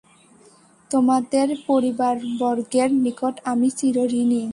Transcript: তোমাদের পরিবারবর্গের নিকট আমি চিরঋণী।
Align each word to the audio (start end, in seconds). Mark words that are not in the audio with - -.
তোমাদের 0.91 1.47
পরিবারবর্গের 1.67 2.89
নিকট 3.03 3.35
আমি 3.45 3.69
চিরঋণী। 3.77 4.43